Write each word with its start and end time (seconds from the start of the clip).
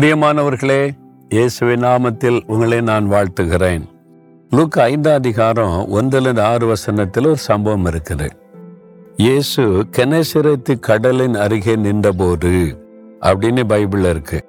பிரியமானவர்களே 0.00 0.90
இயேசுவை 1.28 1.74
நாமத்தில் 1.74 2.42
உங்களை 2.46 2.80
நான் 2.80 3.10
வாழ்த்துகிறேன். 3.10 3.82
லூக் 4.50 4.78
ஐந்தாம் 4.78 5.14
அதிகாரம் 5.14 5.88
ஒன்றிலிருந்து 5.88 6.42
ஆறு 6.42 6.66
வசனத்தில் 6.66 7.26
ஒரு 7.26 7.36
சம்பவம் 7.36 7.86
இருக்குது. 7.86 8.28
இயேசு 9.16 9.62
கெனசிரத்து 9.96 10.80
கடலின் 10.80 11.34
அருகே 11.34 11.76
நின்றபோது 11.76 12.78
அப்படின்னு 13.20 13.62
பைபிள்ல 13.68 14.10
இருக்கு. 14.10 14.44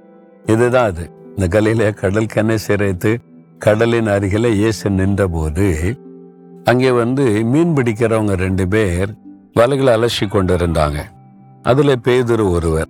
இதுதான் 0.45 0.85
அது. 0.85 1.11
இந்த 1.37 1.61
கலையில 1.61 1.93
கடல் 1.93 2.31
கெனசிரத்து 2.33 3.17
கடலின் 3.59 4.07
அருகில 4.07 4.47
இயேசு 4.47 4.89
நின்றபோது 4.89 5.97
அங்கே 6.63 6.91
வந்து 6.91 7.45
மீன் 7.45 7.75
பிடிக்கிறவங்க 7.75 8.33
ரெண்டு 8.33 8.67
பேர் 8.67 9.13
வலைகளை 9.59 9.93
அலசி 9.97 10.25
கொண்டிருந்தாங்க. 10.25 10.97
அதில் 11.63 12.01
பேதுரு 12.03 12.49
ஒருவர். 12.49 12.87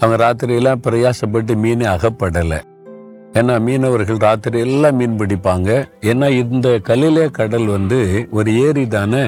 அவங்க 0.00 0.16
ராத்திரியெல்லாம் 0.24 0.82
பிரயாசப்பட்டு 0.86 1.54
மீனே 1.56 1.86
அகப்படலை. 1.86 2.60
ஏன்னா 3.32 3.60
மீனவர்கள் 3.60 4.16
ராத்திரி 4.16 4.58
எல்லாம் 4.58 4.96
மீன் 4.96 5.18
பிடிப்பாங்க. 5.18 5.86
ஏன்னா 6.00 6.28
இந்த 6.30 6.68
கலிலே 6.88 7.30
கடல் 7.30 7.66
வந்து 7.66 8.26
ஒரு 8.30 8.60
ஏரி 8.60 8.86
தானே 8.86 9.24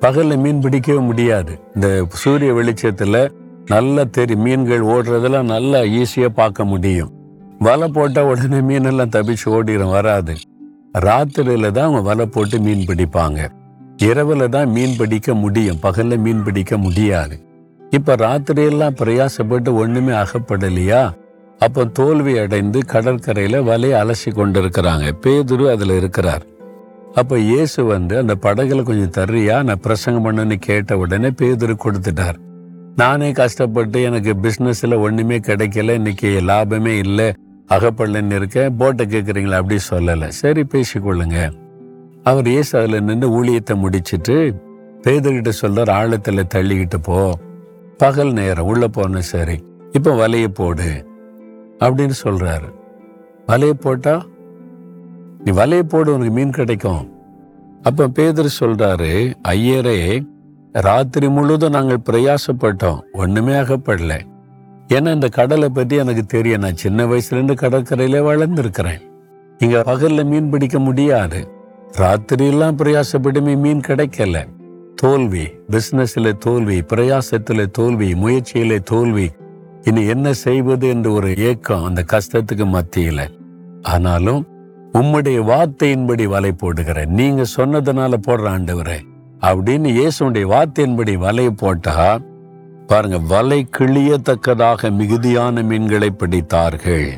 பகலில் 0.00 0.38
மீன் 0.38 0.60
பிடிக்கவே 0.60 0.98
முடியாது. 0.98 1.58
இந்த 1.74 2.06
சூரிய 2.08 2.52
வெளிச்சத்தில் 2.52 3.32
நல்லா 3.66 4.04
தெரி 4.10 4.36
மீன்கள் 4.36 4.80
ஓடுறதெல்லாம் 4.80 5.42
நல்லா 5.42 5.80
ஈஸியாக 5.80 6.28
பார்க்க 6.28 6.64
முடியும். 6.64 7.12
வலை 7.58 7.88
போட்டால் 7.88 8.24
உடனே 8.24 8.60
மீனெல்லாம் 8.60 9.14
தப்பிச்சு 9.16 9.46
ஓடிடும் 9.46 9.90
வராது. 9.90 10.34
ராத்திரியில 10.98 11.70
தான் 11.70 11.84
அவங்க 11.84 12.00
வலை 12.00 12.26
போட்டு 12.26 12.58
மீன் 12.60 12.84
பிடிப்பாங்க. 12.86 13.48
இரவில் 13.96 14.48
தான் 14.48 14.70
மீன் 14.70 14.96
பிடிக்க 14.96 15.34
முடியும். 15.34 15.78
பகலில் 15.80 16.18
மீன் 16.18 16.42
பிடிக்க 16.42 16.78
முடியாது. 16.78 17.36
இப்ப 17.90 18.14
ராத்திரியெல்லாம் 18.16 18.96
பிரயாசப்பட்டு 19.00 19.72
ஒண்ணுமே 19.72 20.12
அகப்படலையா? 20.12 21.12
அப்போ 21.58 21.84
தோல்வி 21.84 22.38
அடைந்து 22.38 22.78
கடற்கரையில 22.86 23.60
வலையை 23.62 23.94
அலசி 24.02 24.30
கொண்டிருக்கிறாங்க. 24.30 25.12
பேதுரு 25.22 25.70
அதுல 25.70 25.96
இருக்கிறார். 25.96 26.42
அப்ப 27.14 27.38
இயேசு 27.38 27.84
வந்து 27.84 28.18
அந்த 28.18 28.34
படகுல 28.42 28.82
கொஞ்சம் 28.82 29.14
தர்றியா? 29.18 29.62
நான் 29.62 29.80
பிரசங்கம் 29.80 30.26
பண்ணுன்னு 30.26 30.54
கேட்ட 30.54 30.98
உடனே 30.98 31.28
பேதுரு 31.28 31.76
கொடுத்துட்டார். 31.84 32.38
நானே 32.96 33.32
கஷ்டப்பட்டு 33.32 34.02
எனக்கு 34.02 34.36
பிஸ்னஸில் 34.42 34.98
ஒண்ணுமே 34.98 35.38
கிடைக்கல 35.38 35.90
இன்னைக்கு 35.90 36.40
லாபமே 36.46 36.98
இல்லை 36.98 37.32
அகப்படலன்னு 37.68 38.32
இருக்கேன் 38.32 38.76
போட்டை 38.76 39.06
கேட்குறீங்களா 39.06 39.54
அப்படி 39.54 39.78
சொல்லலை. 39.90 40.28
சரி 40.28 40.64
பேசிக்கொள்ளுங்க. 40.72 41.50
அவர் 42.22 42.46
இயேசு 42.46 42.78
அதுல 42.78 43.00
நின்று 43.00 43.44
ஊழியத்தை 43.44 43.74
முடிச்சிட்டு 43.74 44.54
பேதர்கிட்ட 45.02 45.48
சொல்கிறார் 45.48 46.08
ஆழத்துல 46.08 46.42
தள்ளிக்கிட்டு 46.54 46.98
போ. 47.02 47.38
பகல் 47.98 48.32
நேரம் 48.32 48.66
உள்ள 48.66 48.88
போன 48.88 49.20
சரி 49.20 49.64
இப்ப 49.92 50.14
வலையை 50.14 50.48
போடு 50.48 51.06
அப்படின்னு 51.78 52.12
சொல்றாரு. 52.24 52.68
வலையை 53.46 53.70
போட்டா 53.70 54.24
நீ 55.44 55.52
வலையை 55.52 55.82
போடு 55.82 56.14
உனக்கு 56.14 56.32
மீன் 56.32 56.50
கிடைக்கும். 56.50 57.12
அப்ப 57.82 58.08
பேதர் 58.08 58.56
சொல்றாரு 58.60 59.34
ஐயரே 59.48 60.26
ராத்திரி 60.72 61.28
முழுதும் 61.28 61.72
நாங்கள் 61.72 62.02
பிரயாசப்பட்டோம் 62.10 63.00
ஒண்ணுமே 63.12 63.52
ஆகப்படல 63.52 64.20
ஏன்னா 64.88 65.14
இந்த 65.14 65.28
கடலை 65.28 65.68
பத்தி 65.68 65.96
எனக்கு 65.96 66.26
தெரியும். 66.26 66.60
நான் 66.60 66.76
சின்ன 66.76 67.06
வயசுலேருந்து 67.06 67.54
கடற்கரையில 67.54 68.20
வளர்ந்துருக்கிறேன். 68.30 69.00
இங்க 69.58 69.80
பகல்ல 69.80 70.24
மீன் 70.24 70.50
பிடிக்க 70.50 70.78
முடியாது. 70.78 71.50
ராத்திரியெல்லாம் 71.98 72.76
பிரயாசப்பட்டுமே 72.76 73.56
மீன் 73.56 73.80
கிடைக்கல. 73.80 74.46
தோல்வி 75.00 75.42
பிசினஸ்ல 75.70 76.28
தோல்வி 76.32 76.76
பிரயாசத்துல 76.80 77.66
தோல்வி 77.66 78.12
முயற்சியில 78.12 78.78
தோல்வி 78.78 79.26
இனி 79.82 80.02
என்ன 80.06 80.32
செய்வது 80.32 80.88
என்று 80.88 81.12
ஒரு 81.12 81.36
ஏக்கம் 81.36 81.84
அந்த 81.84 82.04
கஷ்டத்துக்கு 82.12 82.64
மத்தியில். 82.66 83.22
ஆனாலும் 83.82 84.40
உம்முடைய 84.92 85.38
வார்த்தையின்படி 85.50 86.24
வலை 86.24 86.52
போடுகிறேன். 86.52 87.12
நீங்க 87.20 87.44
சொன்னதுனால 87.56 88.14
போடுற 88.26 88.46
ஆண்டவரே 88.54 88.98
அப்படின்னு 89.40 89.88
இயேசுடைய 89.98 90.44
வார்த்தையின்படி 90.54 91.14
வலையை 91.26 91.50
போட்டா 91.50 92.18
பாருங்க 92.86 93.18
வலை 93.18 93.60
கிழியத்தக்கதாக 93.78 94.90
மிகுதியான 94.90 95.62
மீன்களை 95.62 96.10
பிடித்தார்கள். 96.18 97.08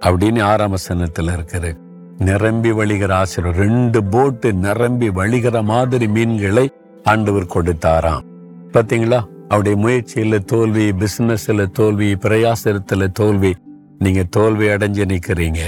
அப்படின்னு 0.00 0.42
ஆறாம் 0.42 0.76
வசனத்துல 0.76 1.74
நிரம்பி 2.18 2.70
வழிகிற 2.72 3.12
ஆசிரியர் 3.12 3.56
ரெண்டு 3.56 4.04
போட்டு 4.04 4.48
நிரம்பி 4.52 5.08
வழிகிற 5.08 5.62
மாதிரி 5.64 6.08
மீன்களை 6.08 6.66
ஆண்டவர் 7.04 7.52
கொடுத்தாராம். 7.54 8.24
பாத்தீங்களா 8.72 9.24
அவருடைய 9.48 9.76
முயற்சியில 9.86 10.38
தோல்வி 10.44 10.92
பிசினஸ்ல 10.92 11.66
தோல்வி 11.70 12.12
பிரயாசத்துல 12.12 13.06
தோல்வி 13.12 13.54
நீங்க 13.98 14.22
தோல்வி 14.30 14.66
அடைஞ்சு 14.66 15.04
நிக்கிறீங்க. 15.04 15.58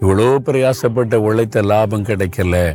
இவ்வளோ 0.00 0.28
பிரயாசப்பட்ட 0.44 1.14
உழைத்த 1.14 1.62
லாபம் 1.62 2.04
கிடைக்கல. 2.04 2.74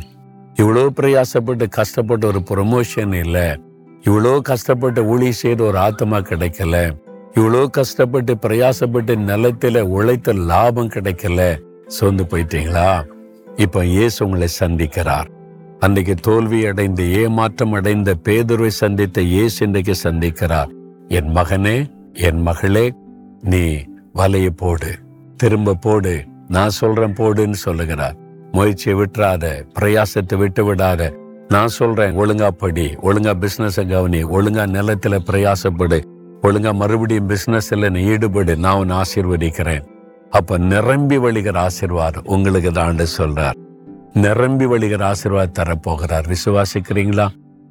இவ்வளோ 0.54 0.86
பிரயாசப்பட்டு 0.96 1.68
கஷ்டப்பட்ட 1.68 2.26
ஒரு 2.26 2.42
ப்ரொமோஷன் 2.50 3.14
இல்ல. 3.24 3.58
இவ்வளோ 4.02 4.40
கஷ்டப்பட்டு 4.40 5.04
ஊழி 5.04 5.32
செய்த 5.32 5.64
ஒரு 5.64 5.78
ஆத்மா 5.78 6.18
கிடைக்கல. 6.18 6.96
இவ்வளோ 7.34 7.66
கஷ்டப்பட்டு 7.66 8.34
பிரயாசப்பட்டு 8.34 9.14
நிலத்துல 9.30 9.80
உழைத்த 9.80 10.32
லாபம் 10.32 10.88
கிடைக்கல. 10.88 11.58
சோர்ந்து 11.86 12.24
போயிட்டீங்களா? 12.24 13.04
இப்ப 13.56 13.84
இயேசு 13.84 14.24
உங்களை 14.24 14.48
சந்திக்கிறார். 14.60 15.33
அன்றைக்கு 15.84 16.14
தோல்வி 16.26 16.58
அடைந்து 16.68 17.04
ஏமாற்றம் 17.20 17.72
அடைந்த 17.78 18.10
பேதுருவை 18.26 18.68
சந்தித்த 18.82 19.22
இயேசு 19.32 19.56
இன்றைக்கு 19.66 19.94
சந்திக்கிறார். 20.02 20.70
என் 21.18 21.30
மகனே 21.36 21.74
என் 22.26 22.40
மகளே 22.46 22.84
நீ 23.52 23.62
வலையை 24.18 24.52
போடு 24.62 24.90
திரும்ப 25.40 25.74
போடு 25.86 26.12
நான் 26.56 26.76
சொல்றேன் 26.78 27.16
போடுன்னு 27.20 27.58
சொல்லுகிறார். 27.64 28.16
முயற்சியை 28.52 28.94
விட்டுறாத 29.00 29.50
பிரயாசத்தை 29.78 30.38
விட்டு 30.42 30.64
விடாத. 30.68 31.10
நான் 31.54 31.74
சொல்றேன் 31.78 32.16
ஒழுங்கா 32.22 32.50
படி 32.62 32.86
ஒழுங்கா 33.08 33.34
பிசினஸ 33.44 33.86
கவனி 33.92 34.22
ஒழுங்கா 34.38 34.64
நிலத்துல 34.76 35.20
பிரயாசப்படு 35.30 36.00
ஒழுங்கா 36.48 36.72
மறுபடியும் 36.82 37.28
பிசினஸ்ல 37.34 37.90
நீ 37.96 38.02
ஈடுபடு 38.14 38.56
நான் 38.66 38.80
உன்னை 38.84 38.96
ஆசீர்வதிக்கிறேன். 39.02 39.84
அப்ப 40.38 40.58
நிரம்பி 40.72 41.18
வழிகிற 41.26 41.58
ஆசீர்வாதம் 41.66 42.30
உங்களுக்கு 42.36 42.72
தான் 42.80 43.06
சொல்றார். 43.18 43.58
நிரம்பி 44.14 44.66
வழிகிற 44.66 45.02
ஆசீர்வாத 45.02 45.62
தரப்போகிறார். 45.62 46.34
விசுவாசிக்கிறீங்களா? 46.34 47.28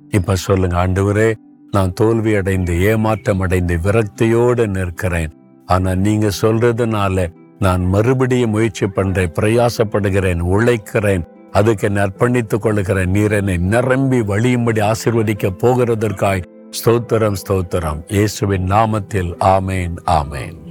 இப்ப 0.09 0.35
சொல்லுங்க 0.35 0.87
ஆண்டவரே 0.87 1.33
நான் 1.71 1.93
தோல்வி 1.93 2.35
அடைந்து 2.35 2.81
ஏமாற்றம் 2.81 3.39
அடைந்து 3.39 3.79
விரக்தியோடு 3.83 4.67
நிற்கிறேன். 4.67 5.33
ஆனா 5.65 5.95
நீங்க 5.95 6.29
சொல்றதுனால 6.41 7.33
நான் 7.59 7.85
மறுபடியும் 7.85 8.49
முயற்சி 8.49 8.87
பண்றேன் 8.87 9.31
பிரயாசப்படுகிறேன் 9.31 10.41
உழைக்கிறேன் 10.41 11.23
அதுக்கு 11.51 11.87
என்னை 11.87 12.03
அர்ப்பணித்துக் 12.03 12.59
கொள்ளுகிறேன். 12.59 13.09
நீர் 13.09 13.31
என்னை 13.31 13.57
நிரம்பி 13.57 14.19
வழியும்படி 14.19 14.91
ஆசிர்வதிக்க 14.91 15.49
போகிறதற்காய் 15.63 16.43
ஸ்தோத்திரம் 16.85 17.35
ஸ்தோத்திரம். 17.49 18.03
இயேசுவின் 18.07 18.71
நாமத்தில் 18.71 19.33
ஆமேன் 19.39 19.95
ஆமேன். 20.05 20.62